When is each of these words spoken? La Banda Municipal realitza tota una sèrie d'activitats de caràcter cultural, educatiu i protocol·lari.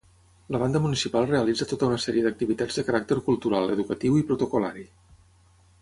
La 0.53 0.61
Banda 0.61 0.79
Municipal 0.85 1.27
realitza 1.31 1.67
tota 1.73 1.89
una 1.91 2.01
sèrie 2.05 2.25
d'activitats 2.29 2.81
de 2.81 2.87
caràcter 2.91 3.21
cultural, 3.29 3.71
educatiu 3.77 4.19
i 4.23 4.27
protocol·lari. 4.33 4.93